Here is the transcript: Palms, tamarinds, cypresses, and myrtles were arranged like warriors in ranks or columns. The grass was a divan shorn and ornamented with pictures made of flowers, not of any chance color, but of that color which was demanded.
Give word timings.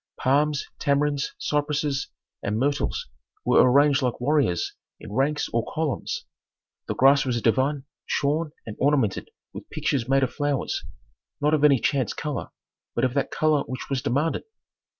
Palms, 0.17 0.65
tamarinds, 0.79 1.35
cypresses, 1.37 2.07
and 2.41 2.57
myrtles 2.57 3.07
were 3.45 3.61
arranged 3.71 4.01
like 4.01 4.19
warriors 4.19 4.73
in 4.99 5.11
ranks 5.13 5.47
or 5.53 5.63
columns. 5.71 6.25
The 6.87 6.95
grass 6.95 7.23
was 7.23 7.37
a 7.37 7.41
divan 7.41 7.85
shorn 8.07 8.51
and 8.65 8.75
ornamented 8.79 9.29
with 9.53 9.69
pictures 9.69 10.09
made 10.09 10.23
of 10.23 10.33
flowers, 10.33 10.83
not 11.39 11.53
of 11.53 11.63
any 11.63 11.77
chance 11.79 12.13
color, 12.15 12.47
but 12.95 13.05
of 13.05 13.13
that 13.13 13.29
color 13.29 13.61
which 13.67 13.91
was 13.91 14.01
demanded. 14.01 14.43